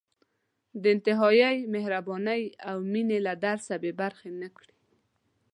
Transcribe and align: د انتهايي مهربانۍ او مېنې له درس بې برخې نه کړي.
د 0.81 0.83
انتهايي 0.95 1.53
مهربانۍ 1.73 2.43
او 2.69 2.77
مېنې 2.91 3.19
له 3.27 3.33
درس 3.45 3.65
بې 3.81 3.91
برخې 4.01 4.29
نه 4.41 4.49
کړي. 4.57 4.73